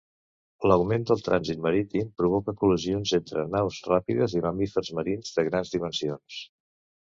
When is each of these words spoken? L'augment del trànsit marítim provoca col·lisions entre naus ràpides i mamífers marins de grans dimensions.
L'augment 0.69 1.03
del 1.09 1.19
trànsit 1.27 1.59
marítim 1.65 2.09
provoca 2.21 2.55
col·lisions 2.63 3.13
entre 3.19 3.45
naus 3.57 3.77
ràpides 3.91 4.35
i 4.39 4.43
mamífers 4.47 4.91
marins 5.01 5.37
de 5.37 5.47
grans 5.51 5.77
dimensions. 5.77 6.41